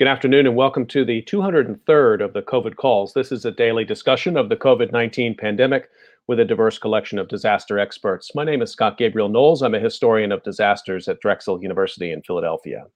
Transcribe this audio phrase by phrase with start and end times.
[0.00, 3.12] Good afternoon and welcome to the 203rd of the COVID calls.
[3.12, 5.90] This is a daily discussion of the COVID 19 pandemic
[6.26, 8.34] with a diverse collection of disaster experts.
[8.34, 9.60] My name is Scott Gabriel Knowles.
[9.60, 12.86] I'm a historian of disasters at Drexel University in Philadelphia.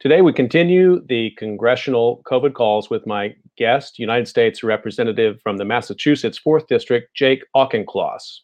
[0.00, 5.64] Today, we continue the congressional COVID calls with my guest, United States Representative from the
[5.64, 8.40] Massachusetts 4th District, Jake Auchincloss.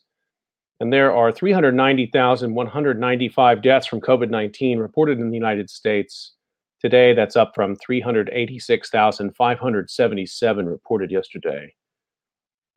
[0.79, 6.35] and there are 390,195 deaths from COVID 19 reported in the United States
[6.81, 7.15] today.
[7.15, 11.75] That's up from 386,577 reported yesterday.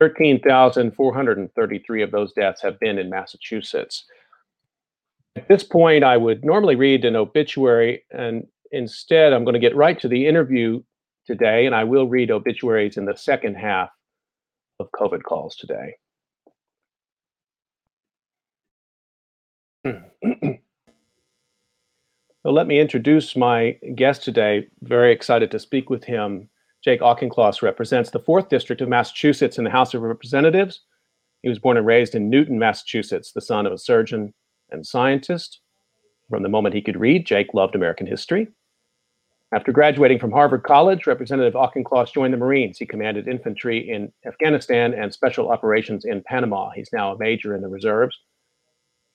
[0.00, 4.04] 13,433 of those deaths have been in Massachusetts.
[5.36, 9.76] At this point, I would normally read an obituary, and instead, I'm going to get
[9.76, 10.82] right to the interview
[11.26, 13.90] today, and I will read obituaries in the second half
[14.80, 15.96] of COVID calls today.
[19.84, 20.58] so
[22.44, 24.66] let me introduce my guest today.
[24.82, 26.48] Very excited to speak with him.
[26.88, 30.80] Jake Auchincloss represents the 4th District of Massachusetts in the House of Representatives.
[31.42, 34.32] He was born and raised in Newton, Massachusetts, the son of a surgeon
[34.70, 35.60] and scientist.
[36.30, 38.48] From the moment he could read, Jake loved American history.
[39.52, 42.78] After graduating from Harvard College, Representative Auchincloss joined the Marines.
[42.78, 46.70] He commanded infantry in Afghanistan and special operations in Panama.
[46.74, 48.18] He's now a major in the reserves.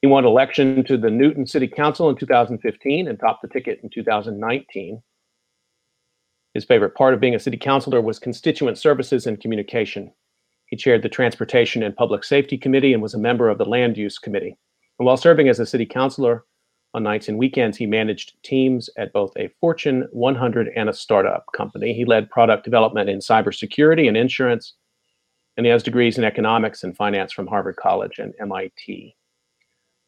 [0.04, 3.90] He won election to the Newton City Council in 2015 and topped the ticket in
[3.90, 5.02] 2019.
[6.54, 10.12] His favorite part of being a city councilor was constituent services and communication.
[10.68, 13.98] He chaired the Transportation and Public Safety Committee and was a member of the Land
[13.98, 14.58] Use Committee.
[15.00, 16.46] And while serving as a city councilor,
[16.94, 21.46] on nights and weekends, he managed teams at both a Fortune 100 and a startup
[21.56, 21.92] company.
[21.92, 24.76] He led product development in cybersecurity and insurance,
[25.58, 29.16] and he has degrees in economics and finance from Harvard College and MIT.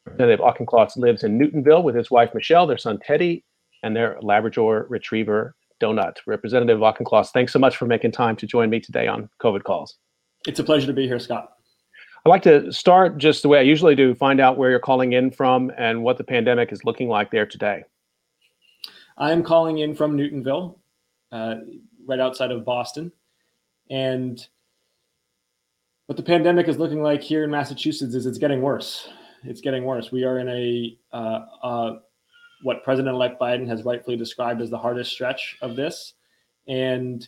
[0.05, 3.43] Representative Auchincloss lives in Newtonville with his wife Michelle, their son Teddy,
[3.81, 6.17] and their Labrador Retriever Donut.
[6.25, 9.97] Representative Auchincloss, thanks so much for making time to join me today on COVID calls.
[10.47, 11.53] It's a pleasure to be here, Scott.
[12.25, 15.13] I'd like to start just the way I usually do, find out where you're calling
[15.13, 17.83] in from and what the pandemic is looking like there today.
[19.17, 20.79] I'm calling in from Newtonville,
[21.31, 21.55] uh,
[22.07, 23.11] right outside of Boston.
[23.89, 24.45] And
[26.07, 29.07] what the pandemic is looking like here in Massachusetts is it's getting worse.
[29.43, 30.11] It's getting worse.
[30.11, 31.91] We are in a uh, uh,
[32.65, 36.15] what President-elect Biden has rightfully described as the hardest stretch of this.
[36.67, 37.27] And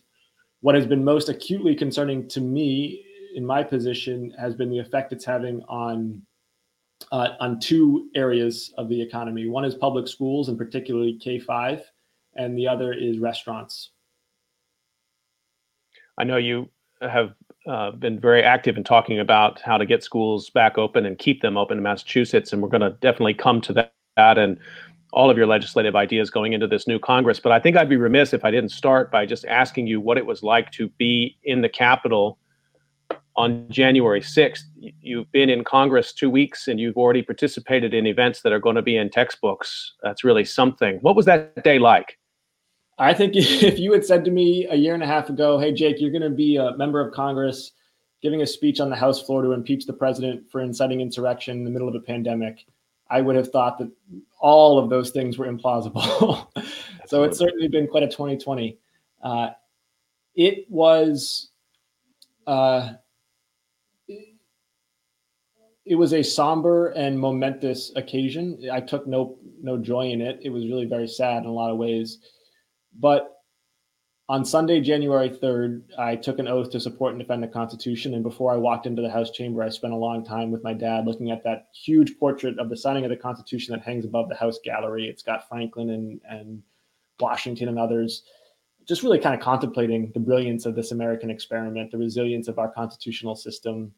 [0.62, 3.06] what has been most acutely concerning to me
[3.36, 6.24] in my position has been the effect it's having on
[7.12, 9.48] uh, on two areas of the economy.
[9.48, 11.84] One is public schools, and particularly K five,
[12.36, 13.92] and the other is restaurants.
[16.18, 16.68] I know you
[17.00, 17.36] have
[17.68, 21.42] uh, been very active in talking about how to get schools back open and keep
[21.44, 23.92] them open in Massachusetts, and we're going to definitely come to that.
[24.40, 24.58] And
[25.14, 27.40] all of your legislative ideas going into this new Congress.
[27.40, 30.18] But I think I'd be remiss if I didn't start by just asking you what
[30.18, 32.38] it was like to be in the Capitol
[33.38, 34.64] on January 6th.
[35.02, 38.76] You've been in Congress two weeks and you've already participated in events that are going
[38.76, 39.94] to be in textbooks.
[40.04, 40.98] That's really something.
[41.02, 42.18] What was that day like?
[42.98, 45.72] I think if you had said to me a year and a half ago, hey,
[45.72, 47.72] Jake, you're going to be a member of Congress
[48.22, 51.64] giving a speech on the House floor to impeach the president for inciting insurrection in
[51.64, 52.66] the middle of a pandemic,
[53.10, 53.92] I would have thought that
[54.40, 56.48] all of those things were implausible.
[57.08, 58.78] so it's certainly been quite a 2020.
[59.22, 59.50] Uh,
[60.36, 61.50] it was
[62.46, 62.94] uh,
[65.86, 68.60] it was a somber and momentous occasion.
[68.72, 70.40] I took no no joy in it.
[70.42, 72.20] It was really very sad in a lot of ways.
[73.00, 73.37] But
[74.30, 78.14] on Sunday, January 3rd, I took an oath to support and defend the Constitution.
[78.14, 80.74] And before I walked into the House chamber, I spent a long time with my
[80.74, 84.28] dad looking at that huge portrait of the signing of the Constitution that hangs above
[84.28, 85.08] the House gallery.
[85.08, 86.62] It's got Franklin and, and
[87.22, 88.24] Washington and others,
[88.86, 92.70] just really kind of contemplating the brilliance of this American experiment, the resilience of our
[92.70, 93.94] constitutional system,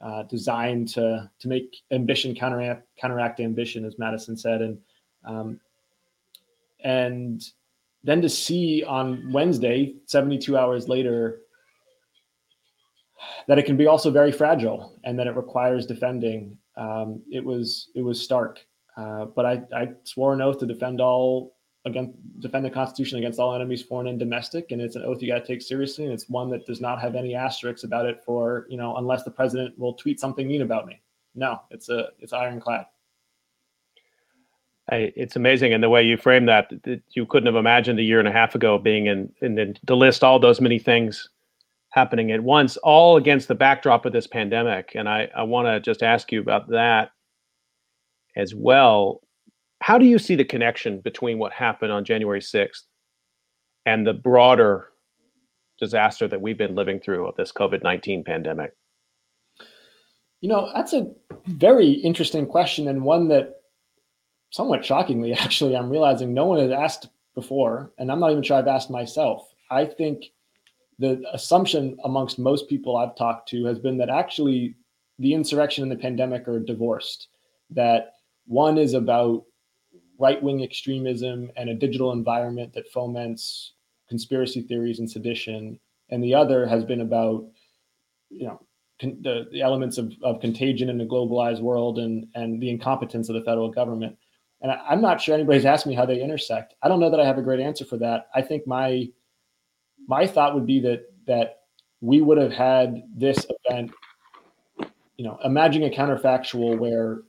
[0.00, 4.78] uh, designed to to make ambition counteract counteract ambition, as Madison said, and
[5.24, 5.60] um,
[6.84, 7.42] and
[8.08, 11.40] then to see on Wednesday, 72 hours later,
[13.46, 16.56] that it can be also very fragile and that it requires defending.
[16.76, 18.64] Um, it was it was stark.
[18.96, 23.38] Uh, but I, I swore an oath to defend all against defend the Constitution against
[23.38, 26.12] all enemies, foreign and domestic, and it's an oath you got to take seriously, and
[26.12, 29.30] it's one that does not have any asterisks about it for you know unless the
[29.30, 31.00] president will tweet something mean about me.
[31.34, 32.86] No, it's a it's ironclad.
[34.90, 38.02] I, it's amazing, and the way you frame that, that, you couldn't have imagined a
[38.02, 41.28] year and a half ago being in, then to list all those many things
[41.90, 44.92] happening at once, all against the backdrop of this pandemic.
[44.94, 47.10] And I, I want to just ask you about that
[48.36, 49.20] as well.
[49.80, 52.82] How do you see the connection between what happened on January 6th
[53.84, 54.88] and the broader
[55.78, 58.72] disaster that we've been living through of this COVID 19 pandemic?
[60.40, 61.10] You know, that's a
[61.46, 63.57] very interesting question and one that
[64.50, 68.56] somewhat shockingly, actually, I'm realizing no one has asked before, and I'm not even sure
[68.56, 69.52] I've asked myself.
[69.70, 70.26] I think
[70.98, 74.74] the assumption amongst most people I've talked to has been that actually
[75.18, 77.28] the insurrection and the pandemic are divorced,
[77.70, 78.14] that
[78.46, 79.44] one is about
[80.18, 83.72] right wing extremism and a digital environment that foments
[84.08, 85.78] conspiracy theories and sedition,
[86.10, 87.46] and the other has been about,
[88.30, 88.60] you know,
[89.00, 93.28] con- the, the elements of, of contagion in a globalized world and, and the incompetence
[93.28, 94.16] of the federal government.
[94.60, 96.74] And I, am not sure anybody's asked me how they intersect.
[96.82, 98.28] I don't know that I have a great answer for that.
[98.34, 99.08] I think my
[100.06, 101.60] my thought would be that that
[102.00, 103.92] we would have had this event.
[105.16, 107.22] You know, imagine a counterfactual where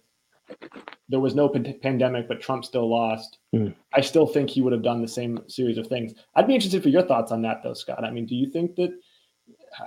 [1.10, 3.40] there was no p- pandemic, but Trump still lost.
[3.54, 3.74] Mm.
[3.94, 6.14] I still think he would have done the same series of things.
[6.36, 8.04] I'd be interested for your thoughts on that, though, Scott.
[8.04, 8.92] I mean, do you think that?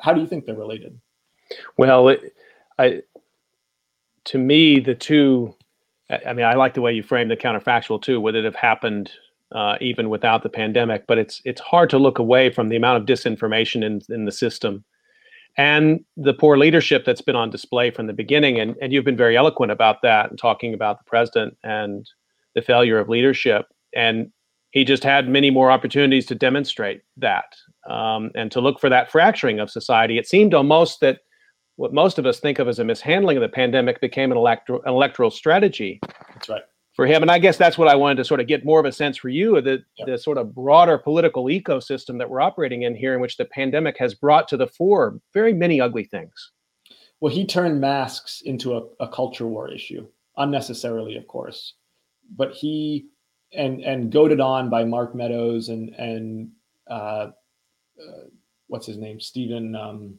[0.03, 0.99] How do you think they're related?
[1.77, 2.35] Well, it,
[2.79, 3.03] I
[4.25, 5.55] to me the two
[6.27, 8.21] I mean, I like the way you frame the counterfactual too.
[8.21, 9.11] Would it have happened
[9.53, 11.07] uh, even without the pandemic?
[11.07, 14.33] But it's it's hard to look away from the amount of disinformation in in the
[14.33, 14.85] system,
[15.57, 18.61] and the poor leadership that's been on display from the beginning.
[18.61, 22.09] And and you've been very eloquent about that and talking about the president and
[22.55, 23.67] the failure of leadership.
[23.95, 24.31] And
[24.73, 27.55] he just had many more opportunities to demonstrate that
[27.89, 30.19] um, and to look for that fracturing of society.
[30.19, 31.21] It seemed almost that
[31.83, 34.81] what most of us think of as a mishandling of the pandemic became an, electoral
[34.85, 35.99] an electoral strategy.
[36.33, 36.63] That's right.
[36.95, 37.23] For him.
[37.23, 39.17] And I guess that's what I wanted to sort of get more of a sense
[39.17, 40.07] for you of the, yep.
[40.07, 43.99] the sort of broader political ecosystem that we're operating in here, in which the pandemic
[43.99, 46.53] has brought to the fore very many ugly things.
[47.21, 50.07] Well, he turned masks into a, a culture war issue,
[50.37, 51.75] unnecessarily, of course.
[52.37, 53.09] But he
[53.53, 56.51] and and goaded on by Mark Meadows and and
[56.89, 57.31] uh,
[58.01, 58.27] uh,
[58.69, 60.19] what's his name, Stephen um,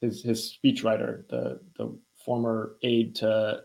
[0.00, 3.62] his his speechwriter, the the former aide to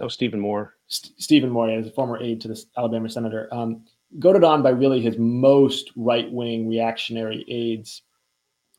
[0.00, 3.48] oh Stephen Moore, St- Stephen Moore, yeah, is a former aide to the Alabama senator,
[3.52, 3.84] um,
[4.18, 8.02] goaded on by really his most right wing reactionary aides,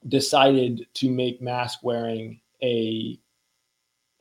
[0.07, 3.19] decided to make mask wearing a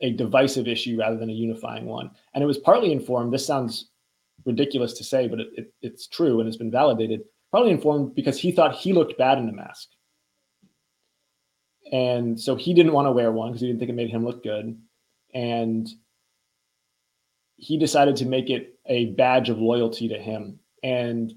[0.01, 3.33] a divisive issue rather than a unifying one, and it was partly informed.
[3.33, 3.89] This sounds
[4.45, 7.21] ridiculous to say, but it, it, it's true and it's been validated.
[7.51, 9.87] Partly informed because he thought he looked bad in a mask
[11.91, 14.25] and so he didn't want to wear one because he didn't think it made him
[14.25, 14.77] look good.
[15.33, 15.87] And
[17.57, 20.59] he decided to make it a badge of loyalty to him.
[20.83, 21.33] And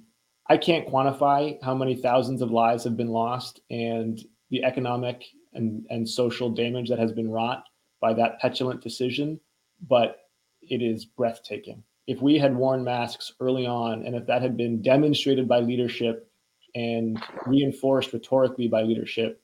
[0.49, 4.19] I can't quantify how many thousands of lives have been lost and
[4.51, 7.65] the economic and, and social damage that has been wrought
[8.01, 9.39] by that petulant decision,
[9.87, 10.21] but
[10.63, 11.83] it is breathtaking.
[12.07, 16.31] If we had worn masks early on, and if that had been demonstrated by leadership
[16.75, 19.43] and reinforced rhetorically by leadership,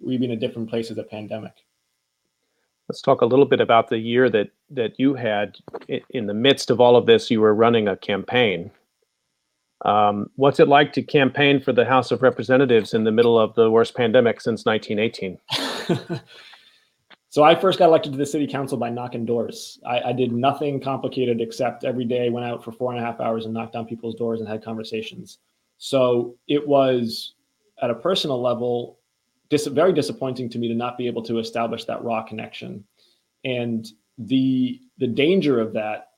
[0.00, 1.52] we'd be in a different place as a pandemic.
[2.88, 5.56] Let's talk a little bit about the year that that you had
[6.10, 7.30] in the midst of all of this.
[7.30, 8.70] You were running a campaign.
[9.84, 13.54] Um, what's it like to campaign for the House of Representatives in the middle of
[13.54, 15.38] the worst pandemic since 1918?
[17.28, 19.78] so I first got elected to the city council by knocking doors.
[19.86, 23.20] I, I, did nothing complicated except every day went out for four and a half
[23.20, 25.38] hours and knocked on people's doors and had conversations.
[25.76, 27.34] So it was
[27.80, 28.97] at a personal level
[29.50, 32.84] dis- very disappointing to me to not be able to establish that raw connection.
[33.44, 33.86] And
[34.18, 36.10] the the danger of that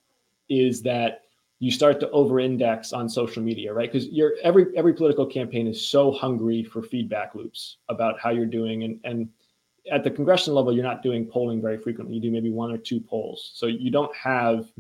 [0.49, 1.23] is that
[1.59, 3.93] you start to over-index on social media, right?
[3.93, 8.47] Because you're every every political campaign is so hungry for feedback loops about how you're
[8.47, 9.29] doing, and and
[9.93, 12.15] at the congressional level, you're not doing polling very frequently.
[12.15, 14.73] You do maybe one or two polls, so you don't have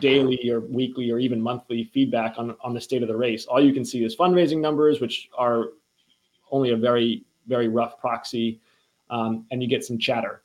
[0.00, 3.44] daily or weekly or even monthly feedback on on the state of the race.
[3.44, 5.66] All you can see is fundraising numbers, which are
[6.50, 8.60] only a very very rough proxy,
[9.10, 10.42] um, and you get some chatter.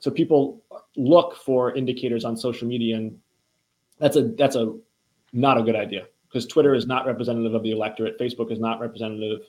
[0.00, 0.62] so people
[0.96, 3.18] look for indicators on social media, and
[3.98, 4.76] that's a that's a
[5.32, 8.18] not a good idea because Twitter is not representative of the electorate.
[8.18, 9.40] Facebook is not representative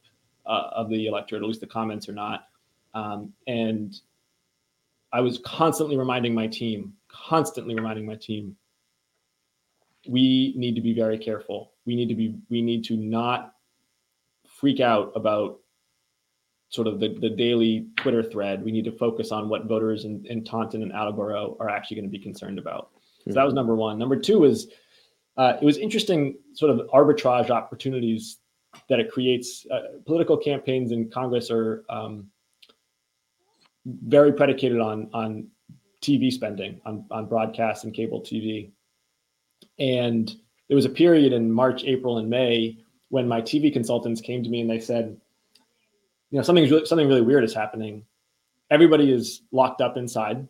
[0.46, 1.42] uh, of the electorate.
[1.42, 2.48] At least the comments are not.
[2.94, 3.96] Um, and
[5.12, 8.56] I was constantly reminding my team, constantly reminding my team,
[10.08, 11.72] we need to be very careful.
[11.86, 13.54] We need to be, we need to not
[14.46, 15.60] freak out about
[16.74, 18.64] sort of the, the daily Twitter thread.
[18.64, 22.10] We need to focus on what voters in, in Taunton and Attleboro are actually going
[22.10, 22.90] to be concerned about.
[23.28, 24.00] So that was number one.
[24.00, 24.68] Number two is
[25.38, 28.40] uh, it was interesting sort of arbitrage opportunities
[28.90, 29.68] that it creates.
[29.72, 32.28] Uh, political campaigns in Congress are um,
[33.86, 35.48] very predicated on on
[36.02, 38.72] TV spending, on on broadcast and cable TV.
[39.78, 40.36] And
[40.68, 44.50] there was a period in March, April, and May when my TV consultants came to
[44.50, 45.16] me and they said,
[46.34, 48.04] you know, something's really, something really weird is happening.
[48.72, 50.48] Everybody is locked up inside,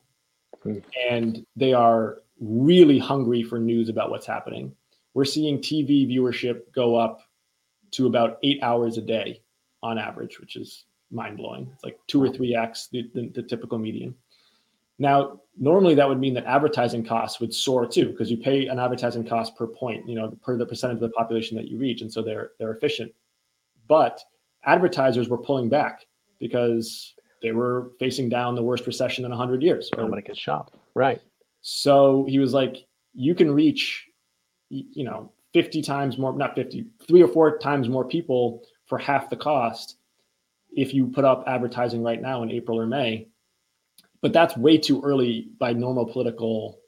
[0.63, 0.77] Hmm.
[1.09, 4.73] and they are really hungry for news about what's happening.
[5.13, 7.19] We're seeing TV viewership go up
[7.91, 9.41] to about eight hours a day
[9.81, 11.69] on average, which is mind blowing.
[11.73, 14.15] It's like two or three x the, the, the typical median.
[14.99, 18.79] Now, normally that would mean that advertising costs would soar too, because you pay an
[18.79, 22.01] advertising cost per point, you know, per the percentage of the population that you reach,
[22.01, 23.11] and so they're they're efficient.
[23.89, 24.23] But
[24.65, 26.05] advertisers were pulling back
[26.39, 29.89] because they were facing down the worst recession in 100 years.
[29.95, 30.71] or Nobody can shop.
[30.95, 31.21] Right.
[31.61, 34.07] so he was like, you can reach,
[34.69, 39.29] you know, 50 times more, not 50, three or four times more people for half
[39.29, 39.97] the cost
[40.71, 43.27] if you put up advertising right now in April or May.
[44.21, 46.79] But that's way too early by normal political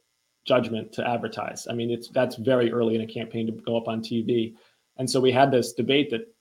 [0.45, 1.67] judgment to advertise.
[1.69, 4.55] I mean, it's that's very early in a campaign to go up on TV.
[4.97, 6.33] And so we had this debate that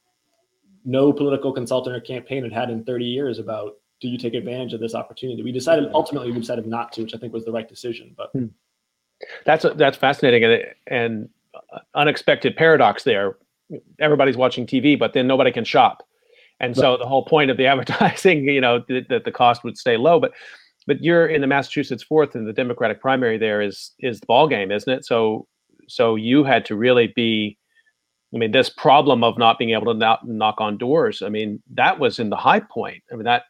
[0.84, 4.74] no political consultant or campaign had had in 30 years about do you take advantage
[4.74, 5.42] of this opportunity?
[5.42, 8.14] We decided ultimately we decided not to, which I think was the right decision.
[8.16, 8.30] But
[9.44, 13.36] That's that's fascinating and and uh, unexpected paradox there.
[13.98, 16.06] Everybody's watching TV, but then nobody can shop,
[16.60, 19.78] and so the whole point of the advertising, you know, that, that the cost would
[19.78, 20.20] stay low.
[20.20, 20.32] But
[20.86, 24.48] but you're in the Massachusetts fourth, and the Democratic primary there is is the ball
[24.48, 25.04] game, isn't it?
[25.04, 25.46] So
[25.88, 27.56] so you had to really be.
[28.34, 31.22] I mean, this problem of not being able to knock, knock on doors.
[31.22, 33.02] I mean, that was in the high point.
[33.12, 33.44] I mean, that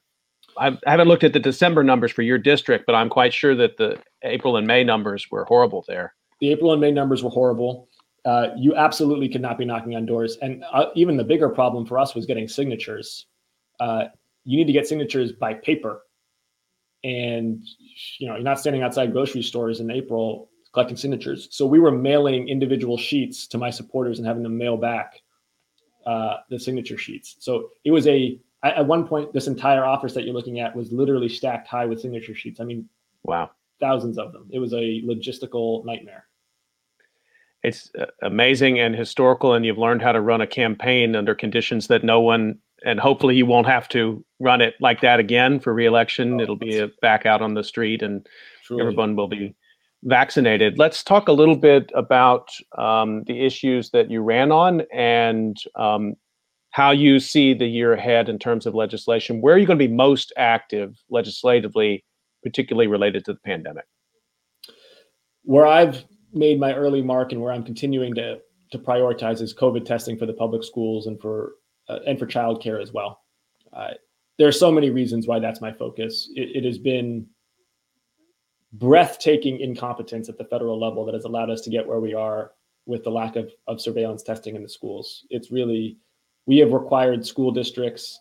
[0.58, 3.76] I haven't looked at the December numbers for your district, but I'm quite sure that
[3.76, 6.14] the April and May numbers were horrible there.
[6.40, 7.88] the April and May numbers were horrible.
[8.24, 10.38] Uh, you absolutely could not be knocking on doors.
[10.40, 13.26] And uh, even the bigger problem for us was getting signatures.
[13.80, 14.04] Uh,
[14.44, 16.02] you need to get signatures by paper.
[17.02, 17.62] And,
[18.18, 21.49] you know, you're not standing outside grocery stores in April collecting signatures.
[21.52, 25.21] So we were mailing individual sheets to my supporters and having them mail back
[26.04, 27.37] uh, the signature sheets.
[27.38, 30.93] So it was a, at one point, this entire office that you're looking at was
[30.93, 32.61] literally stacked high with signature sheets.
[32.61, 32.88] I mean,
[33.23, 33.52] Wow.
[33.81, 34.49] thousands of them.
[34.52, 36.26] It was a logistical nightmare.
[37.62, 41.87] It's uh, amazing and historical, and you've learned how to run a campaign under conditions
[41.87, 45.73] that no one, and hopefully you won't have to run it like that again for
[45.73, 46.35] reelection.
[46.35, 48.26] Oh, It'll be a back out on the street, and
[48.64, 48.83] Truly.
[48.83, 49.54] everyone will be
[50.04, 50.78] vaccinated.
[50.78, 56.14] Let's talk a little bit about um, the issues that you ran on and um,
[56.70, 59.40] how you see the year ahead in terms of legislation.
[59.40, 62.04] Where are you going to be most active legislatively,
[62.42, 63.84] particularly related to the pandemic?
[65.44, 68.38] where I've made my early mark and where I'm continuing to
[68.73, 71.52] to prioritize is COVID testing for the public schools and for
[71.88, 73.20] uh, and for childcare as well.
[73.73, 73.90] Uh,
[74.38, 76.28] there are so many reasons why that's my focus.
[76.34, 77.26] It, it has been
[78.75, 82.52] breathtaking incompetence at the federal level that has allowed us to get where we are
[82.87, 85.25] with the lack of, of surveillance testing in the schools.
[85.31, 85.97] It's really
[86.47, 88.21] we have required school districts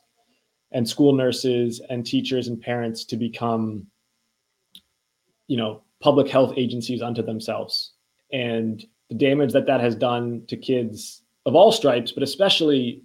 [0.71, 3.87] and school nurses and teachers and parents to become
[5.47, 7.93] you know public health agencies unto themselves
[8.31, 13.01] and the damage that that has done to kids of all stripes but especially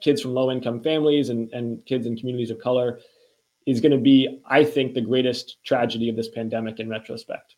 [0.00, 3.00] kids from low income families and, and kids in communities of color
[3.66, 7.56] is going to be i think the greatest tragedy of this pandemic in retrospect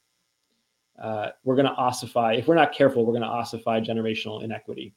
[1.03, 4.95] uh, we're going to ossify if we're not careful we're going to ossify generational inequity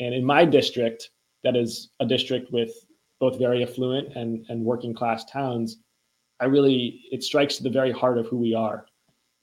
[0.00, 1.10] and in my district
[1.44, 2.72] that is a district with
[3.18, 5.78] both very affluent and, and working class towns
[6.40, 8.86] i really it strikes the very heart of who we are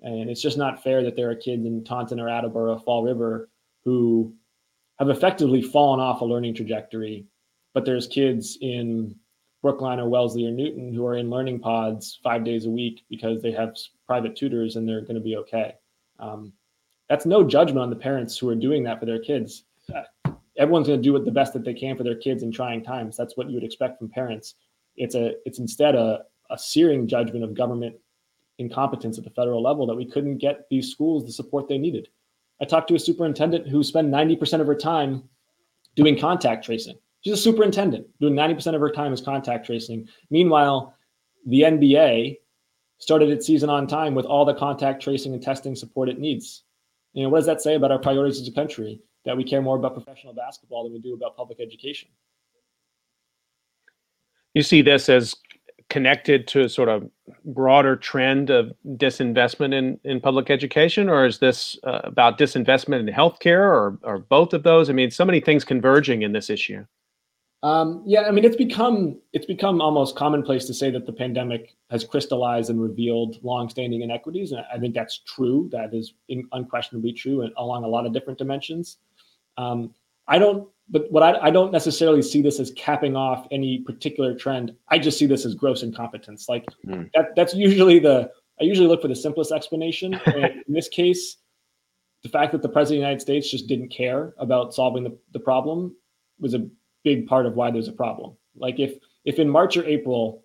[0.04, 3.50] and it's just not fair that there are kids in Taunton or Attleboro, Fall River,
[3.86, 4.36] who
[5.00, 7.26] have effectively fallen off a learning trajectory.
[7.74, 9.16] But there's kids in
[9.64, 13.42] Brookline or Wellesley or Newton who are in learning pods five days a week because
[13.42, 15.74] they have private tutors and they're going to be okay.
[16.20, 16.54] Um,
[17.10, 19.64] that's no judgment on the parents who are doing that for their kids.
[20.58, 22.84] Everyone's going to do what the best that they can for their kids in trying
[22.84, 23.18] times.
[23.18, 24.56] That's what you would expect from parents.
[24.98, 27.96] It's a it's instead a, a searing judgment of government
[28.60, 32.10] incompetence at the federal level that we couldn't get these schools the support they needed.
[32.62, 35.24] I talked to a superintendent who spent 90% of her time
[35.96, 36.98] doing contact tracing.
[37.24, 40.10] She's a superintendent doing 90% of her time is contact tracing.
[40.30, 40.94] Meanwhile,
[41.46, 42.38] the NBA
[42.98, 46.64] started its season on time with all the contact tracing and testing support it needs.
[47.14, 49.02] You know, what does that say about our priorities as a country?
[49.26, 52.10] That we care more about professional basketball than we do about public education.
[54.54, 55.34] You see this as
[55.90, 57.10] connected to a sort of
[57.46, 63.14] broader trend of disinvestment in, in public education, or is this uh, about disinvestment in
[63.14, 64.90] healthcare, or, or both of those?
[64.90, 66.86] I mean, so many things converging in this issue.
[67.64, 71.76] Um, yeah, I mean, it's become it's become almost commonplace to say that the pandemic
[71.90, 75.70] has crystallized and revealed longstanding inequities, and I think that's true.
[75.72, 76.14] That is
[76.52, 78.98] unquestionably true, and along a lot of different dimensions.
[79.58, 79.94] Um,
[80.28, 84.36] I don't, but what I, I don't necessarily see this as capping off any particular
[84.36, 84.76] trend.
[84.90, 86.50] I just see this as gross incompetence.
[86.50, 87.10] Like mm.
[87.14, 88.30] that, that's usually the
[88.60, 90.14] I usually look for the simplest explanation.
[90.36, 91.38] in this case,
[92.24, 95.18] the fact that the president of the United States just didn't care about solving the,
[95.32, 95.96] the problem
[96.40, 96.68] was a
[97.04, 98.36] big part of why there's a problem.
[98.56, 98.96] Like if
[99.26, 100.44] if in March or April,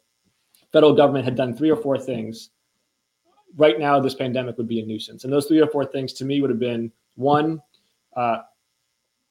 [0.73, 2.51] federal government had done three or four things,
[3.57, 5.25] right now this pandemic would be a nuisance.
[5.25, 7.61] And those three or four things to me would have been one,
[8.17, 8.39] uh,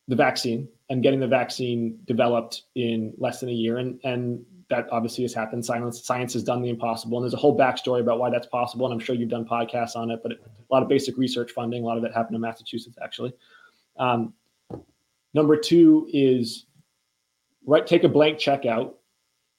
[0.07, 3.77] the vaccine and getting the vaccine developed in less than a year.
[3.77, 5.65] And and that obviously has happened.
[5.65, 8.85] Science science has done the impossible, and there's a whole backstory about why that's possible.
[8.85, 11.51] And I'm sure you've done podcasts on it, but it, a lot of basic research
[11.51, 13.33] funding, a lot of it happened in Massachusetts actually.
[13.97, 14.33] Um,
[15.33, 16.66] number two is
[17.67, 18.97] right take a blank check out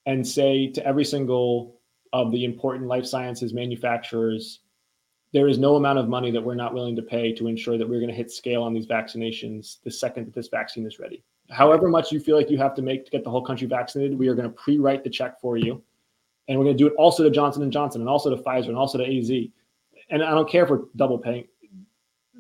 [0.07, 1.79] and say to every single
[2.13, 4.61] of the important life sciences manufacturers
[5.33, 7.89] there is no amount of money that we're not willing to pay to ensure that
[7.89, 11.23] we're going to hit scale on these vaccinations the second that this vaccine is ready.
[11.51, 14.19] However much you feel like you have to make to get the whole country vaccinated
[14.19, 15.83] we are going to pre-write the check for you.
[16.49, 18.77] And we're going to do it also to johnson johnson and also to pfizer and
[18.77, 19.31] also to az
[20.11, 21.47] and i don't care if we're double paying.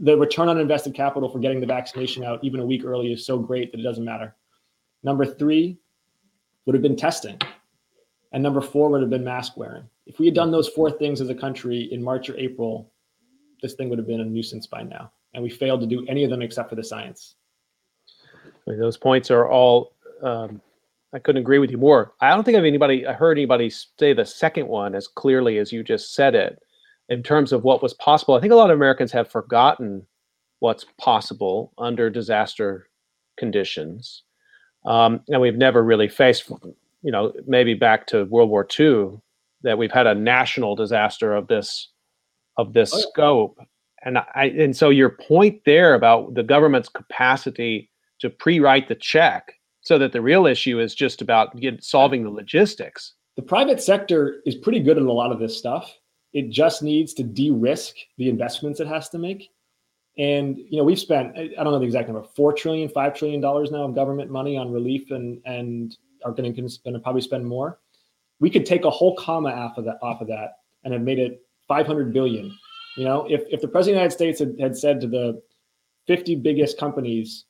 [0.01, 3.27] The return on invested capital for getting the vaccination out even a week early is
[3.27, 4.35] so great that it doesn't matter
[5.03, 5.79] Number three
[6.67, 7.39] would have been testing.
[8.33, 9.85] And number four would have been mask wearing.
[10.07, 12.93] If we had done those four things as a country in March or April,
[13.63, 15.11] this thing would have been a nuisance by now.
[15.35, 17.37] And we failed to do any of them except for the science.
[18.67, 20.61] Those points are all, um,
[21.15, 22.13] I couldn't agree with you more.
[22.21, 25.73] I don't think I've anybody, I heard anybody say the second one as clearly as
[25.73, 26.59] you just said it
[27.09, 28.35] in terms of what was possible.
[28.35, 30.07] I think a lot of Americans have forgotten
[30.59, 32.89] what's possible under disaster
[33.39, 34.25] conditions
[34.85, 36.51] um, and we've never really faced,
[37.03, 39.21] you know, maybe back to World War II,
[39.63, 41.91] that we've had a national disaster of this
[42.57, 43.59] of this oh, scope.
[44.05, 49.53] And I and so your point there about the government's capacity to pre-write the check
[49.83, 53.15] so that the real issue is just about get, solving the logistics.
[53.37, 55.95] The private sector is pretty good at a lot of this stuff.
[56.33, 59.51] It just needs to de-risk the investments it has to make.
[60.19, 63.41] And you know, we've spent I don't know the exact number, four trillion, five trillion
[63.41, 67.79] dollars now of government money on relief, and and are going to probably spend more.
[68.41, 71.19] We could take a whole comma off of that off of that and have made
[71.19, 72.53] it 500 billion.
[72.97, 75.41] You know, if if the president of the United States had, had said to the
[76.09, 77.45] 50 biggest companies,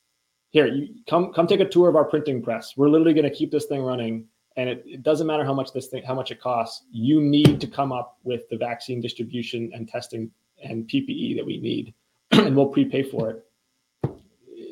[0.51, 2.75] here, you come come take a tour of our printing press.
[2.77, 4.27] We're literally going to keep this thing running,
[4.57, 6.85] and it, it doesn't matter how much this thing how much it costs.
[6.91, 10.31] You need to come up with the vaccine distribution and testing
[10.63, 11.95] and PPE that we need
[12.47, 13.45] and we'll prepay for it.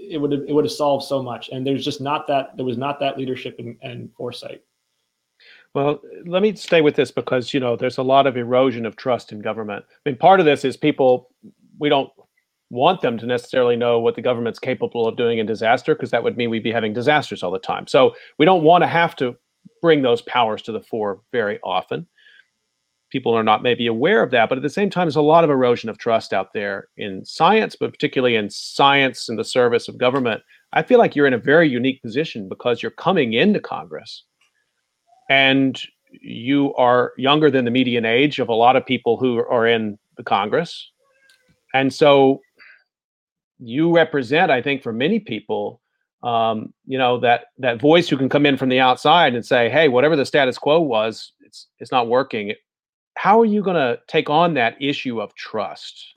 [0.09, 1.49] It would have it would have solved so much.
[1.51, 4.63] And there's just not that there was not that leadership and, and foresight.
[5.75, 8.97] Well let me stay with this because you know there's a lot of erosion of
[8.97, 9.85] trust in government.
[9.89, 11.31] I mean part of this is people
[11.79, 12.11] we don't
[12.71, 16.23] want them to necessarily know what the government's capable of doing in disaster because that
[16.23, 17.87] would mean we'd be having disasters all the time.
[17.87, 19.37] So we don't want to have to
[19.83, 22.07] bring those powers to the fore very often
[23.17, 24.51] people are not maybe aware of that.
[24.51, 27.25] But at the same time, there's a lot of erosion of trust out there in
[27.25, 30.43] science, but particularly in science and the service of government.
[30.75, 34.25] I feel like you're in a very unique position because you're coming into Congress
[35.31, 39.67] and you are younger than the median age of a lot of people who are
[39.67, 40.91] in the Congress.
[41.73, 42.43] And so
[43.59, 45.81] you represent, I think, for many people,
[46.23, 49.71] um, you know, that that voice who can come in from the outside and say,
[49.71, 52.53] hey, whatever the status quo was, it's it's not working
[53.17, 56.15] how are you going to take on that issue of trust?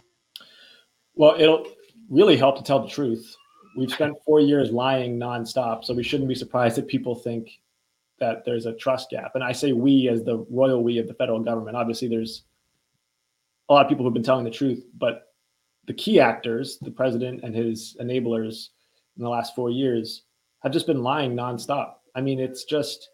[1.16, 1.66] Well, it'll
[2.10, 3.36] really help to tell the truth.
[3.78, 7.50] We've spent four years lying nonstop, so we shouldn't be surprised that people think
[8.20, 9.32] that there's a trust gap.
[9.36, 11.78] And I say we as the royal we of the federal government.
[11.78, 12.44] Obviously, there's
[13.70, 15.34] a lot of people who've been telling the truth, but
[15.86, 18.70] the key actors, the president and his enablers
[19.18, 20.24] in the last four years,
[20.64, 21.94] have just been lying nonstop.
[22.16, 23.10] I mean, it's just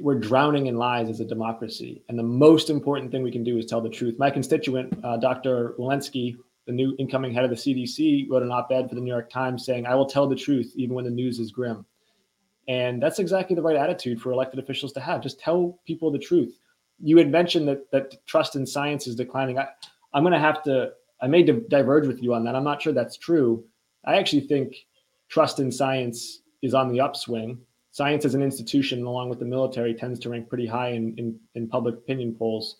[0.00, 2.02] we're drowning in lies as a democracy.
[2.08, 4.18] And the most important thing we can do is tell the truth.
[4.18, 5.74] My constituent, uh, Dr.
[5.78, 9.10] Walensky, the new incoming head of the CDC, wrote an op ed for the New
[9.10, 11.86] York Times saying, I will tell the truth even when the news is grim.
[12.68, 15.22] And that's exactly the right attitude for elected officials to have.
[15.22, 16.58] Just tell people the truth.
[17.02, 19.58] You had mentioned that, that trust in science is declining.
[19.58, 19.68] I,
[20.12, 22.54] I'm going to have to, I may diverge with you on that.
[22.54, 23.64] I'm not sure that's true.
[24.04, 24.74] I actually think
[25.30, 27.58] trust in science is on the upswing
[27.98, 31.36] science as an institution, along with the military, tends to rank pretty high in, in,
[31.56, 32.76] in public opinion polls.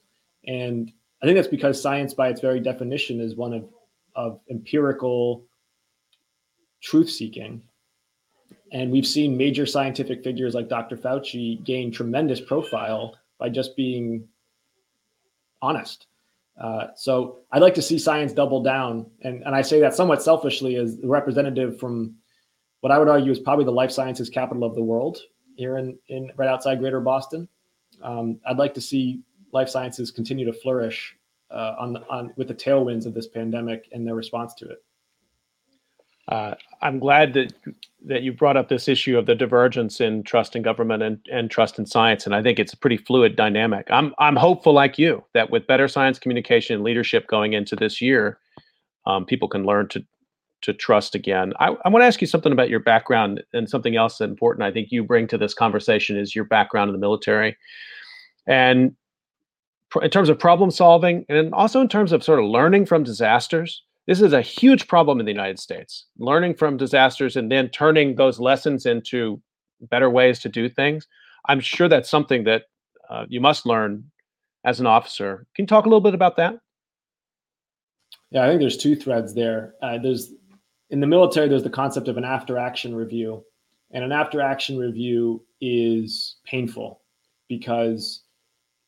[0.46, 3.68] And I think that's because science, by its very definition, is one of,
[4.14, 5.44] of empirical
[6.80, 7.60] truth seeking.
[8.70, 10.96] And we've seen major scientific figures like Dr.
[10.96, 14.28] Fauci gain tremendous profile by just being
[15.60, 16.06] honest.
[16.62, 19.10] Uh, so I'd like to see science double down.
[19.22, 22.14] And, and I say that somewhat selfishly as the representative from
[22.80, 25.18] what I would argue is probably the life sciences capital of the world
[25.56, 27.48] here in, in right outside Greater Boston.
[28.02, 31.16] Um, I'd like to see life sciences continue to flourish
[31.50, 34.84] uh, on on with the tailwinds of this pandemic and their response to it.
[36.28, 37.54] Uh, I'm glad that
[38.04, 41.50] that you brought up this issue of the divergence in trust in government and, and
[41.50, 43.88] trust in science, and I think it's a pretty fluid dynamic.
[43.90, 48.00] I'm I'm hopeful, like you, that with better science communication and leadership going into this
[48.00, 48.38] year,
[49.06, 50.04] um, people can learn to
[50.62, 51.52] to trust again.
[51.60, 54.72] I, I want to ask you something about your background and something else important I
[54.72, 57.56] think you bring to this conversation is your background in the military.
[58.46, 58.96] And
[60.02, 63.82] in terms of problem solving and also in terms of sort of learning from disasters,
[64.06, 66.06] this is a huge problem in the United States.
[66.18, 69.40] Learning from disasters and then turning those lessons into
[69.82, 71.06] better ways to do things.
[71.46, 72.64] I'm sure that's something that
[73.10, 74.10] uh, you must learn
[74.64, 75.46] as an officer.
[75.54, 76.58] Can you talk a little bit about that?
[78.30, 79.74] Yeah, I think there's two threads there.
[79.82, 80.32] Uh, there's
[80.90, 83.44] in the military, there's the concept of an after action review.
[83.90, 87.00] And an after action review is painful
[87.48, 88.22] because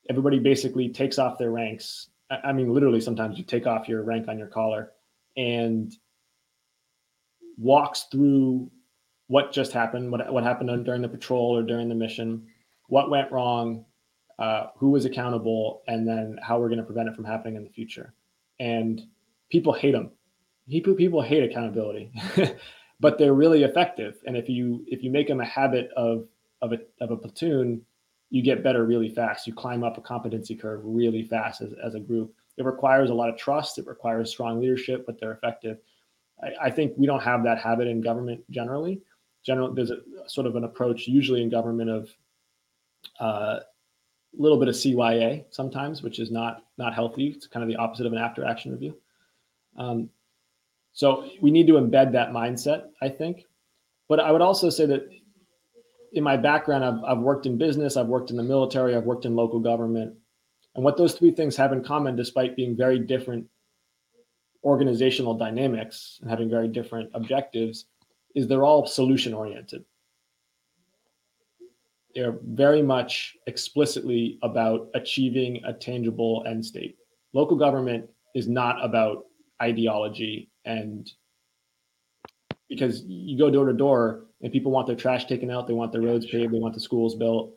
[0.08, 2.08] everybody basically takes off their ranks.
[2.30, 4.92] I mean, literally, sometimes you take off your rank on your collar
[5.36, 5.92] and
[7.56, 8.70] walks through
[9.26, 12.46] what just happened, what, what happened during the patrol or during the mission,
[12.88, 13.84] what went wrong,
[14.38, 17.64] uh, who was accountable, and then how we're going to prevent it from happening in
[17.64, 18.14] the future.
[18.58, 19.02] And
[19.50, 20.10] people hate them
[20.70, 22.12] people people hate accountability,
[23.00, 24.16] but they're really effective.
[24.26, 26.28] And if you if you make them a habit of
[26.62, 27.82] of a of a platoon,
[28.30, 29.46] you get better really fast.
[29.46, 32.34] You climb up a competency curve really fast as, as a group.
[32.56, 33.78] It requires a lot of trust.
[33.78, 35.78] It requires strong leadership, but they're effective.
[36.42, 39.02] I, I think we don't have that habit in government generally.
[39.44, 42.10] General, there's a sort of an approach usually in government of
[43.18, 43.60] a uh,
[44.34, 47.28] little bit of CYA sometimes, which is not not healthy.
[47.28, 48.96] It's kind of the opposite of an after action review.
[49.76, 50.10] Um,
[50.92, 53.44] so we need to embed that mindset, I think.
[54.08, 55.08] But I would also say that
[56.12, 59.24] in my background, I've, I've worked in business, I've worked in the military, I've worked
[59.24, 60.14] in local government.
[60.74, 63.46] And what those three things have in common, despite being very different
[64.64, 67.86] organizational dynamics and having very different objectives,
[68.34, 69.84] is they're all solution oriented.
[72.14, 76.96] They're very much explicitly about achieving a tangible end state.
[77.32, 79.26] Local government is not about
[79.62, 81.10] ideology and
[82.70, 85.92] because you go door to door and people want their trash taken out, they want
[85.92, 87.54] their roads paved, they want the schools built.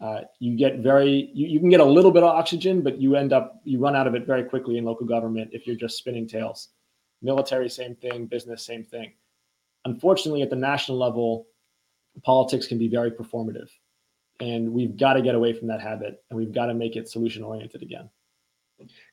[0.00, 3.14] Uh, you get very you, you can get a little bit of oxygen, but you
[3.14, 5.98] end up you run out of it very quickly in local government if you're just
[5.98, 6.68] spinning tales.
[7.20, 8.26] Military, same thing.
[8.26, 9.12] Business, same thing.
[9.84, 11.46] Unfortunately, at the national level,
[12.22, 13.68] politics can be very performative,
[14.40, 17.08] and we've got to get away from that habit, and we've got to make it
[17.08, 18.08] solution oriented again.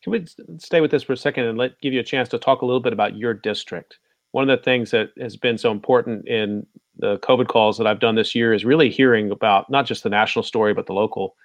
[0.05, 0.23] Can we
[0.59, 2.65] stay with this for a second and let give you a chance to talk a
[2.65, 3.97] little bit about your district?
[4.33, 6.63] One of the things that has been so important in
[6.99, 10.09] the COVID calls that I've done this year is really hearing about not just the
[10.09, 11.35] national story but the local.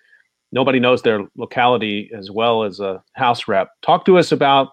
[0.53, 3.71] Nobody knows their locality as well as a house rep.
[3.81, 4.69] Talk to us about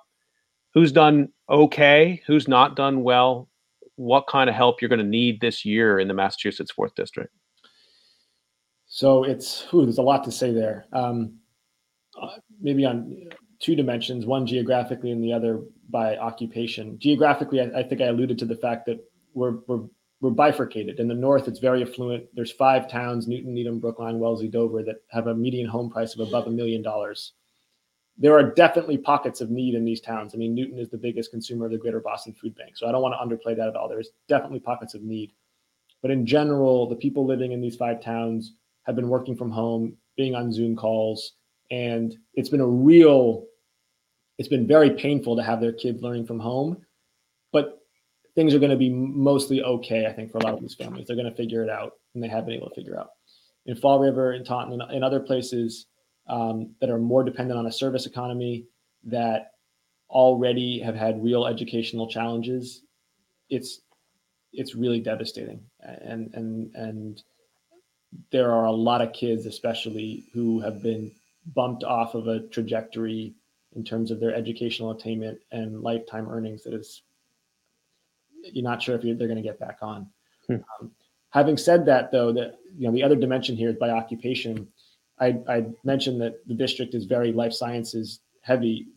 [0.74, 3.48] who's done okay, who's not done well,
[3.96, 7.32] what kind of help you're going to need this year in the Massachusetts Fourth District.
[8.86, 10.88] So it's ooh, there's a lot to say there.
[10.92, 11.36] Um,
[12.22, 17.00] uh, maybe on two dimensions, one geographically and the other by occupation.
[17.00, 19.00] Geographically, I, I, think I alluded to the fact that
[19.34, 19.86] we're, we're,
[20.20, 21.00] we're bifurcated.
[21.00, 22.26] In the north, it's very affluent.
[22.34, 26.28] There's five towns, Newton, Needham, Brookline, Wellesley, Dover, that have a median home price of
[26.28, 27.34] above a million dollars.
[28.18, 30.34] There are definitely pockets of need in these towns.
[30.34, 32.76] I mean, Newton is the biggest consumer of the Greater Boston Food Bank.
[32.76, 33.88] So I don't want to underplay that at all.
[33.88, 35.34] There's definitely pockets of need.
[36.02, 39.98] But in general, the people living in these five towns have been working from home,
[40.16, 41.34] being on Zoom calls,
[41.72, 43.46] and it's been a real
[44.38, 46.78] it's been very painful to have their kids learning from home
[47.52, 47.80] but
[48.36, 51.08] things are going to be mostly okay i think for a lot of these families
[51.08, 53.10] they're going to figure it out and they have been able to figure out
[53.68, 55.86] in Fall River, in Taunton, and in other places
[56.28, 58.66] um, that are more dependent on a service economy
[59.04, 59.52] that
[60.10, 62.84] already have had real educational challenges,
[63.50, 63.82] it's
[64.54, 65.62] it's really devastating.
[65.82, 67.22] And and and
[68.32, 71.12] there are a lot of kids, especially who have been
[71.54, 73.34] bumped off of a trajectory
[73.76, 77.04] in terms of their educational attainment and lifetime earnings that is
[78.44, 80.08] you're not sure if they're going to get back on.
[80.48, 80.56] Hmm.
[80.80, 80.92] Um,
[81.30, 84.68] having said that, though, that you know the other dimension here is by occupation.
[85.20, 88.88] I, I mentioned that the district is very life sciences heavy.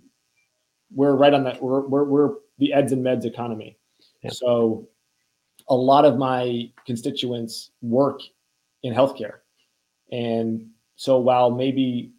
[0.94, 1.62] We're right on that.
[1.62, 3.78] We're we're, we're the eds and meds economy.
[4.22, 4.30] Yeah.
[4.30, 4.88] So
[5.68, 8.20] a lot of my constituents work
[8.82, 9.38] in healthcare,
[10.12, 12.12] and so while maybe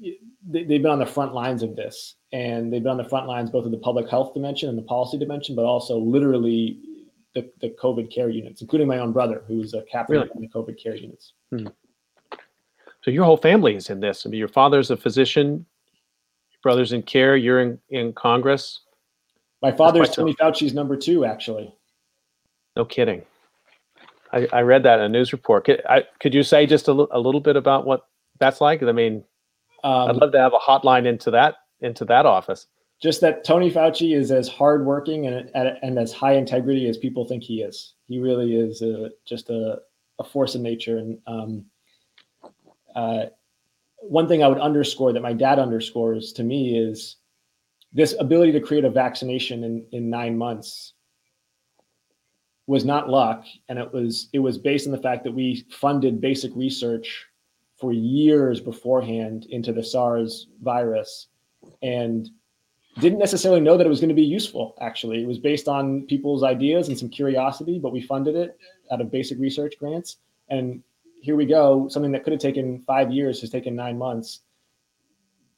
[0.00, 3.26] they, have been on the front lines of this, and they've been on the front
[3.26, 6.78] lines both of the public health dimension and the policy dimension, but also literally
[7.34, 10.30] the, the COVID care units, including my own brother, who's a captain really?
[10.34, 11.34] in the COVID care units.
[11.50, 11.66] Hmm.
[13.02, 14.26] So your whole family is in this.
[14.26, 15.64] I mean, your father's a physician,
[16.50, 18.80] your brother's in care, you're in, in Congress.
[19.62, 21.74] My father's Tony Fauci's number two, actually.
[22.76, 23.22] No kidding.
[24.32, 25.64] I, I read that in a news report.
[25.64, 28.06] Could, I, could you say just a, l- a little bit about what
[28.38, 28.82] that's like?
[28.82, 29.24] I mean,
[29.84, 32.66] um, I'd love to have a hotline into that into that office.
[33.00, 37.42] Just that Tony Fauci is as hardworking and and as high integrity as people think
[37.42, 37.94] he is.
[38.06, 39.78] He really is a, just a,
[40.18, 40.98] a force of nature.
[40.98, 41.64] And um,
[42.94, 43.26] uh,
[44.00, 47.16] one thing I would underscore that my dad underscores to me is
[47.92, 50.94] this ability to create a vaccination in, in nine months
[52.66, 56.20] was not luck and it was it was based on the fact that we funded
[56.20, 57.26] basic research
[57.80, 61.28] for years beforehand into the SARS virus
[61.82, 62.28] and
[62.98, 65.22] didn't necessarily know that it was going to be useful actually.
[65.22, 68.58] It was based on people's ideas and some curiosity but we funded it
[68.92, 70.18] out of basic research grants.
[70.48, 70.82] And
[71.22, 74.40] here we go something that could have taken five years has taken nine months.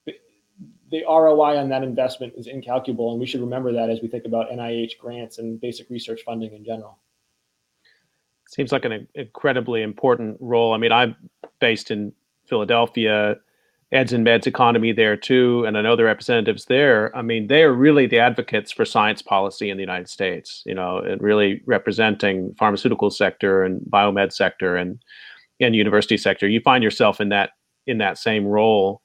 [0.07, 4.27] The roi on that investment is incalculable and we should remember that as we think
[4.27, 6.99] about nih grants and basic research funding in general
[8.53, 10.75] seems like an incredibly important role.
[10.75, 11.17] I mean, I'm
[11.59, 12.13] based in
[12.47, 13.37] Philadelphia,
[13.93, 17.17] eds and meds economy there too, and I know the representatives there.
[17.17, 20.63] I mean, they are really the advocates for science policy in the United States.
[20.67, 25.03] You know, and really representing pharmaceutical sector and biomed sector and
[25.61, 26.47] and university sector.
[26.47, 27.51] You find yourself in that
[27.87, 29.01] in that same role.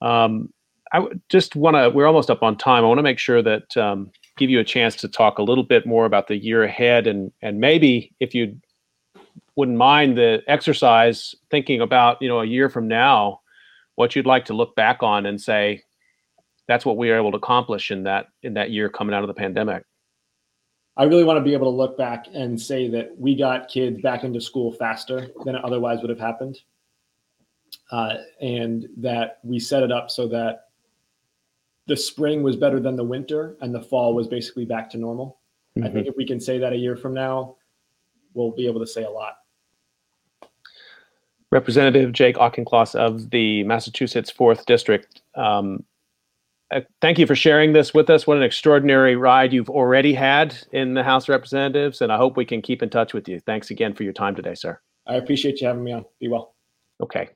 [0.00, 0.48] Um,
[0.94, 1.90] I just want to.
[1.90, 2.84] We're almost up on time.
[2.84, 5.64] I want to make sure that um, give you a chance to talk a little
[5.64, 8.56] bit more about the year ahead, and and maybe if you
[9.56, 13.40] wouldn't mind the exercise thinking about you know a year from now
[13.94, 15.82] what you'd like to look back on and say
[16.66, 19.28] that's what we were able to accomplish in that in that year coming out of
[19.28, 19.84] the pandemic.
[20.96, 24.00] I really want to be able to look back and say that we got kids
[24.02, 26.58] back into school faster than it otherwise would have happened.
[27.90, 30.68] Uh, and that we set it up so that
[31.86, 35.38] the spring was better than the winter and the fall was basically back to normal.
[35.76, 35.86] Mm-hmm.
[35.86, 37.56] i think if we can say that a year from now
[38.38, 39.34] we'll be able to say a lot
[41.50, 45.22] Representative Jake Auchincloss of the Massachusetts 4th District.
[45.34, 45.84] Um,
[46.70, 48.26] uh, thank you for sharing this with us.
[48.26, 52.36] What an extraordinary ride you've already had in the House of Representatives, and I hope
[52.36, 53.40] we can keep in touch with you.
[53.40, 54.78] Thanks again for your time today, sir.
[55.06, 56.04] I appreciate you having me on.
[56.20, 56.54] Be well.
[57.00, 57.30] Okay.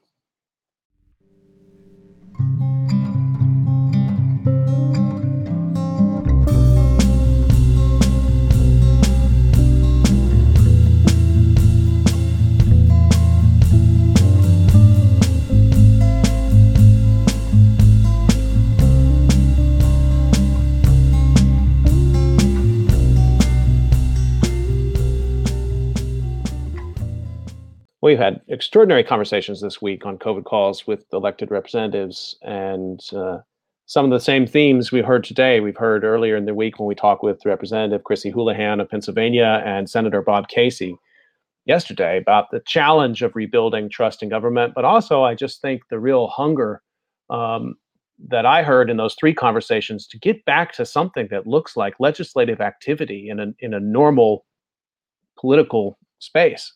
[28.03, 33.39] We've had extraordinary conversations this week on COVID calls with elected representatives, and uh,
[33.87, 35.61] some of the same themes we heard today.
[35.61, 39.63] We've heard earlier in the week when we talked with Representative Chrissy Houlihan of Pennsylvania
[39.65, 40.97] and Senator Bob Casey
[41.65, 46.01] yesterday about the challenge of rebuilding trust in government, but also I just think the
[46.01, 46.83] real hunger
[47.31, 47.77] um,
[48.31, 51.95] that I heard in those three conversations to get back to something that looks like
[52.01, 54.45] legislative activity in a in a normal
[55.39, 56.73] political space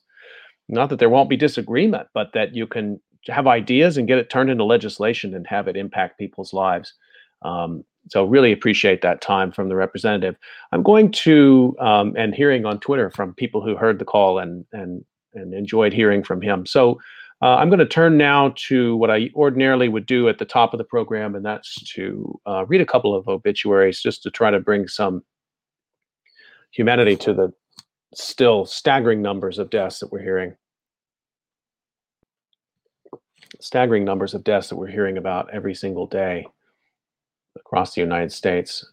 [0.68, 4.31] not that there won't be disagreement, but that you can have ideas and get it
[4.31, 6.94] turned into legislation and have it impact people's lives.
[7.42, 10.37] Um, so really appreciate that time from the representative.
[10.72, 14.64] I'm going to um, and hearing on Twitter from people who heard the call and
[14.72, 16.66] and and enjoyed hearing from him.
[16.66, 17.00] So
[17.42, 20.72] uh, I'm going to turn now to what I ordinarily would do at the top
[20.72, 24.50] of the program, and that's to uh, read a couple of obituaries just to try
[24.50, 25.22] to bring some
[26.70, 27.52] humanity to the
[28.14, 30.56] still staggering numbers of deaths that we're hearing.
[33.60, 36.46] staggering numbers of deaths that we're hearing about every single day
[37.56, 38.84] across the United States.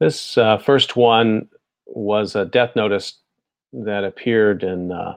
[0.00, 1.48] This uh, first one
[1.86, 3.18] was a death notice
[3.72, 5.14] that appeared in uh,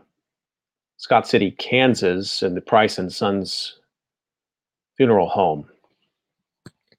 [0.97, 3.79] Scott City, Kansas, in the Price and Sons
[4.95, 5.67] funeral home.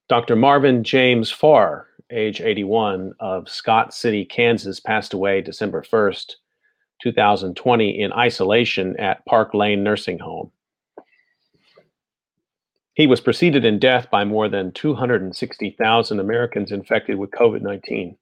[0.09, 0.37] Dr.
[0.37, 6.35] Marvin James Farr, age 81, of Scott City, Kansas, passed away December 1st,
[7.03, 10.51] 2020, in isolation at Park Lane Nursing Home.
[12.95, 18.17] He was preceded in death by more than 260,000 Americans infected with COVID 19.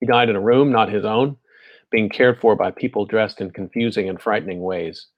[0.00, 1.36] He died in a room not his own,
[1.90, 5.08] being cared for by people dressed in confusing and frightening ways.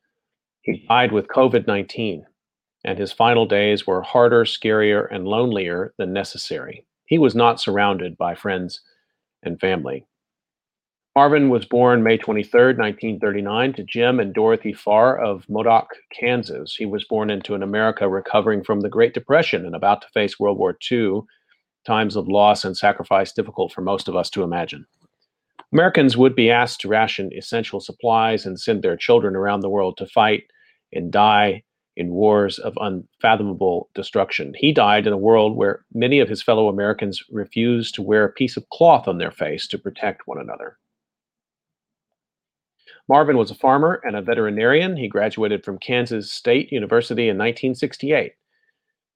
[0.62, 2.26] He died with COVID 19,
[2.84, 6.86] and his final days were harder, scarier, and lonelier than necessary.
[7.10, 8.80] He was not surrounded by friends
[9.42, 10.06] and family.
[11.16, 16.76] Marvin was born May 23, 1939, to Jim and Dorothy Farr of Modoc, Kansas.
[16.76, 20.38] He was born into an America recovering from the Great Depression and about to face
[20.38, 21.22] World War II,
[21.84, 24.86] times of loss and sacrifice difficult for most of us to imagine.
[25.72, 29.96] Americans would be asked to ration essential supplies and send their children around the world
[29.96, 30.44] to fight
[30.92, 31.64] and die
[32.00, 34.54] in wars of unfathomable destruction.
[34.56, 38.32] He died in a world where many of his fellow Americans refused to wear a
[38.32, 40.78] piece of cloth on their face to protect one another.
[43.06, 44.96] Marvin was a farmer and a veterinarian.
[44.96, 48.32] He graduated from Kansas State University in 1968.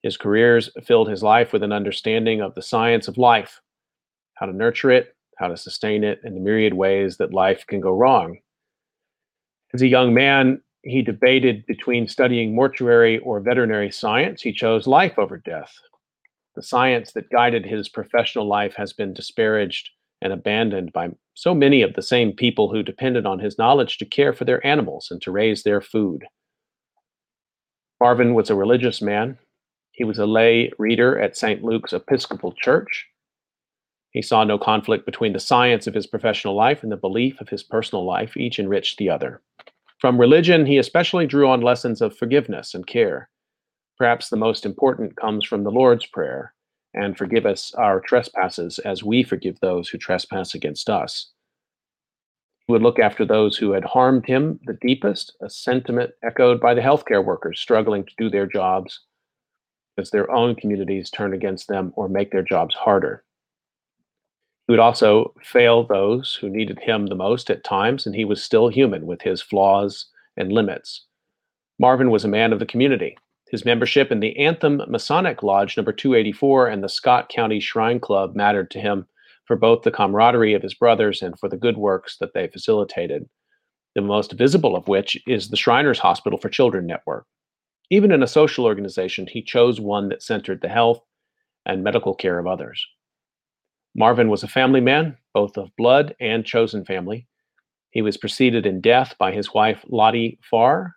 [0.03, 3.61] His careers filled his life with an understanding of the science of life,
[4.35, 7.81] how to nurture it, how to sustain it in the myriad ways that life can
[7.81, 8.37] go wrong.
[9.73, 14.43] As a young man, he debated between studying mortuary or veterinary science.
[14.43, 15.73] He chose life over death.
[16.55, 19.89] The science that guided his professional life has been disparaged
[20.21, 24.05] and abandoned by so many of the same people who depended on his knowledge to
[24.05, 26.23] care for their animals and to raise their food.
[27.99, 29.39] Marvin was a religious man.
[29.91, 31.63] He was a lay reader at St.
[31.63, 33.07] Luke's Episcopal Church.
[34.11, 37.49] He saw no conflict between the science of his professional life and the belief of
[37.49, 38.37] his personal life.
[38.37, 39.41] Each enriched the other.
[39.99, 43.29] From religion, he especially drew on lessons of forgiveness and care.
[43.97, 46.53] Perhaps the most important comes from the Lord's Prayer
[46.93, 51.31] and forgive us our trespasses as we forgive those who trespass against us.
[52.67, 56.73] He would look after those who had harmed him the deepest, a sentiment echoed by
[56.73, 59.01] the healthcare workers struggling to do their jobs
[59.97, 63.24] as their own communities turn against them or make their jobs harder.
[64.67, 68.43] He would also fail those who needed him the most at times, and he was
[68.43, 71.05] still human with his flaws and limits.
[71.77, 73.15] Marvin was a man of the community.
[73.51, 78.35] His membership in the Anthem Masonic Lodge number 284 and the Scott County Shrine Club
[78.35, 79.05] mattered to him
[79.45, 83.29] for both the camaraderie of his brothers and for the good works that they facilitated,
[83.93, 87.27] the most visible of which is the Shriners Hospital for Children Network.
[87.91, 91.01] Even in a social organization, he chose one that centered the health
[91.67, 92.83] and medical care of others.
[93.95, 97.27] Marvin was a family man, both of blood and chosen family.
[97.91, 100.93] He was preceded in death by his wife, Lottie Farr,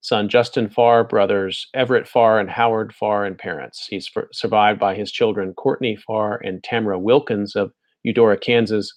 [0.00, 3.86] son Justin Farr, brothers Everett Farr and Howard Farr, and parents.
[3.88, 7.72] He's survived by his children, Courtney Farr and Tamara Wilkins of
[8.02, 8.92] Eudora, Kansas,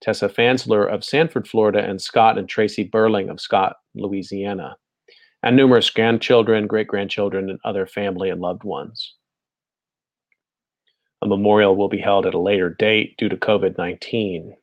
[0.00, 4.76] Tessa Fansler of Sanford, Florida, and Scott and Tracy Burling of Scott, Louisiana,
[5.42, 9.14] and numerous grandchildren, great grandchildren, and other family and loved ones.
[11.22, 14.54] A memorial will be held at a later date due to COVID 19.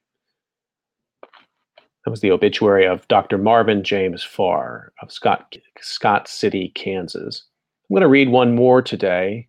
[1.22, 3.38] That was the obituary of Dr.
[3.38, 7.44] Marvin James Farr of Scott, Scott City, Kansas.
[7.90, 9.48] I'm going to read one more today.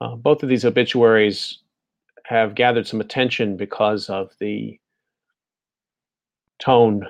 [0.00, 1.58] Uh, both of these obituaries
[2.24, 4.78] have gathered some attention because of the
[6.58, 7.06] tone,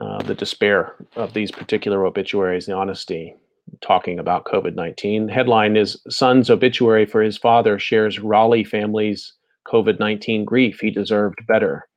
[0.00, 3.34] uh, the despair of these particular obituaries, the honesty
[3.80, 5.28] talking about COVID 19.
[5.28, 9.32] Headline is Son's obituary for his father shares Raleigh family's
[9.66, 10.80] COVID 19 grief.
[10.80, 11.88] He deserved better.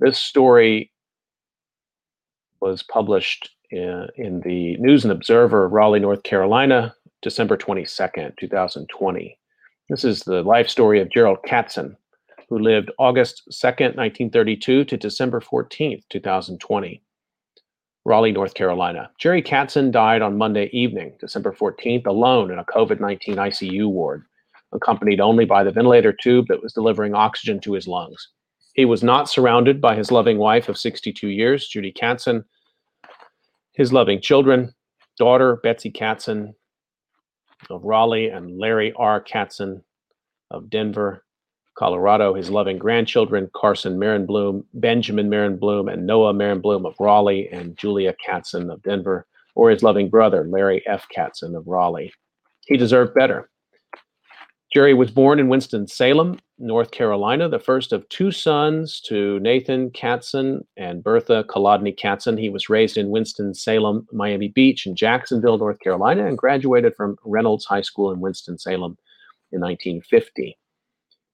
[0.00, 0.92] This story
[2.60, 9.38] was published in, in the News and Observer, Raleigh, North Carolina, December 22nd, 2020.
[9.88, 11.96] This is the life story of Gerald Katzen,
[12.48, 17.02] who lived August 2nd, 1932 to December 14th, 2020.
[18.04, 19.10] Raleigh, North Carolina.
[19.18, 24.24] Jerry Katzen died on Monday evening, December 14th, alone in a COVID 19 ICU ward,
[24.72, 28.28] accompanied only by the ventilator tube that was delivering oxygen to his lungs.
[28.74, 32.44] He was not surrounded by his loving wife of 62 years, Judy Katzen,
[33.72, 34.74] his loving children,
[35.18, 36.54] daughter Betsy Katzen
[37.68, 39.22] of Raleigh, and Larry R.
[39.22, 39.82] Katzen
[40.50, 41.24] of Denver,
[41.76, 48.14] Colorado, his loving grandchildren, Carson Marenblum, Benjamin Marenblum, and Noah Marenblum of Raleigh, and Julia
[48.26, 51.06] Katzen of Denver, or his loving brother, Larry F.
[51.16, 52.12] Katzen of Raleigh.
[52.66, 53.48] He deserved better.
[54.72, 60.60] Jerry was born in Winston-Salem, North Carolina, the first of two sons to Nathan Katzen
[60.76, 62.38] and Bertha Kolodny Katzen.
[62.38, 67.64] He was raised in Winston-Salem, Miami Beach, and Jacksonville, North Carolina, and graduated from Reynolds
[67.64, 68.96] High School in Winston-Salem
[69.50, 70.56] in 1950.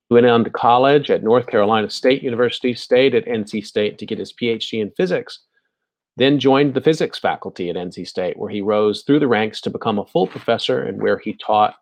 [0.09, 4.19] Went on to college at North Carolina State University, stayed at NC State to get
[4.19, 5.41] his PhD in physics,
[6.17, 9.71] then joined the physics faculty at NC State, where he rose through the ranks to
[9.71, 11.75] become a full professor and where he taught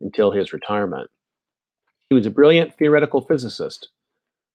[0.00, 1.10] until his retirement.
[2.08, 3.88] He was a brilliant theoretical physicist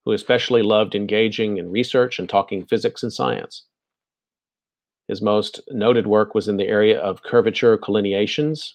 [0.05, 3.65] who especially loved engaging in research and talking physics and science.
[5.07, 8.71] His most noted work was in the area of curvature collineations.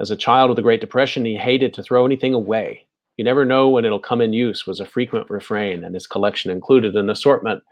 [0.00, 2.86] As a child of the Great Depression, he hated to throw anything away.
[3.16, 6.50] You never know when it'll come in use was a frequent refrain, and his collection
[6.50, 7.62] included an assortment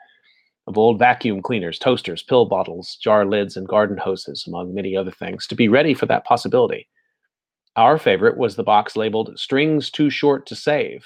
[0.66, 5.11] of old vacuum cleaners, toasters, pill bottles, jar lids, and garden hoses, among many other
[5.11, 6.88] things, to be ready for that possibility.
[7.76, 11.05] Our favorite was the box labeled Strings Too Short to Save.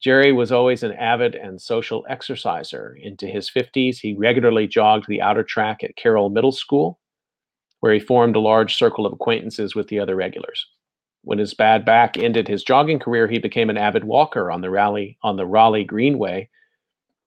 [0.00, 2.96] Jerry was always an avid and social exerciser.
[3.02, 6.98] Into his 50s, he regularly jogged the outer track at Carroll Middle School,
[7.80, 10.66] where he formed a large circle of acquaintances with the other regulars.
[11.24, 14.68] When his bad back ended his jogging career, he became an avid walker on the
[14.68, 16.50] rally on the Raleigh Greenway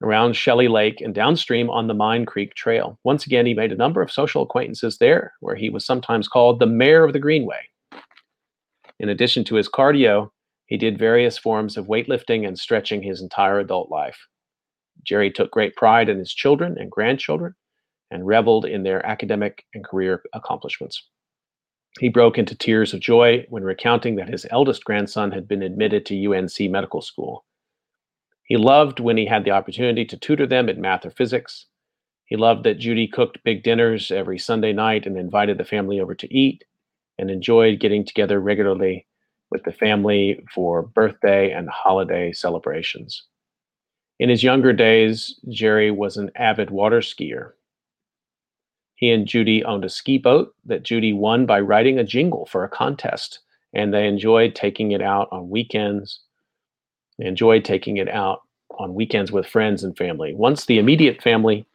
[0.03, 2.99] around Shelley Lake and downstream on the Mine Creek Trail.
[3.03, 6.59] Once again, he made a number of social acquaintances there, where he was sometimes called
[6.59, 7.61] the mayor of the Greenway.
[8.99, 10.29] In addition to his cardio,
[10.67, 14.27] he did various forms of weightlifting and stretching his entire adult life.
[15.03, 17.55] Jerry took great pride in his children and grandchildren
[18.11, 21.03] and reveled in their academic and career accomplishments.
[21.99, 26.05] He broke into tears of joy when recounting that his eldest grandson had been admitted
[26.05, 27.43] to UNC Medical School.
[28.43, 31.65] He loved when he had the opportunity to tutor them in math or physics.
[32.25, 36.13] He loved that Judy cooked big dinners every Sunday night and invited the family over
[36.15, 36.63] to eat
[37.17, 39.07] and enjoyed getting together regularly
[39.49, 43.23] with the family for birthday and holiday celebrations.
[44.19, 47.51] In his younger days, Jerry was an avid water skier.
[48.97, 52.63] He and Judy owned a ski boat that Judy won by writing a jingle for
[52.63, 53.39] a contest,
[53.73, 56.19] and they enjoyed taking it out on weekends.
[57.19, 58.41] They enjoyed taking it out
[58.79, 60.33] on weekends with friends and family.
[60.33, 61.65] Once the immediate family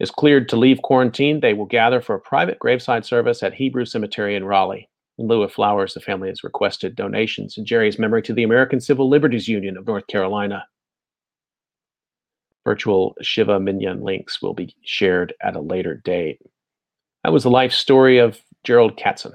[0.00, 3.84] is cleared to leave quarantine, they will gather for a private graveside service at Hebrew
[3.84, 4.88] Cemetery in Raleigh.
[5.18, 8.80] In lieu of flowers, the family has requested donations in Jerry's memory to the American
[8.80, 10.64] Civil Liberties Union of North Carolina.
[12.64, 16.40] Virtual Shiva Minyan links will be shared at a later date.
[17.24, 19.34] That was the life story of Gerald Katzen.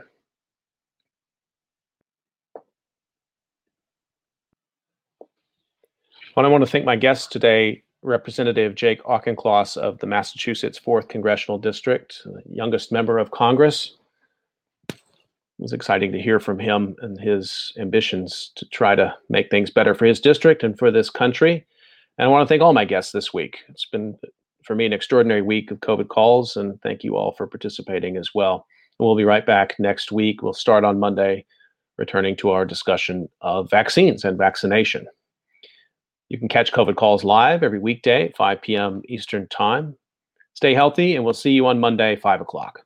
[6.35, 11.09] Well, I want to thank my guest today, Representative Jake Auchincloss of the Massachusetts 4th
[11.09, 13.95] Congressional District, youngest member of Congress.
[14.89, 14.97] It
[15.63, 19.95] was exciting to hear from him and his ambitions to try to make things better
[19.95, 21.65] for his district and for this country.
[22.19, 23.57] And I want to thank all my guests this week.
[23.69, 24.15] It's been,
[24.67, 28.35] for me, an extraordinary week of COVID calls, and thank you all for participating as
[28.35, 28.65] well.
[28.99, 30.43] And we'll be right back next week.
[30.43, 31.45] We'll start on Monday,
[31.97, 35.07] returning to our discussion of vaccines and vaccination.
[36.29, 39.01] You can catch COVID calls live every weekday, 5 p.m.
[39.07, 39.95] Eastern Time.
[40.53, 42.83] Stay healthy, and we'll see you on Monday, 5 o'clock.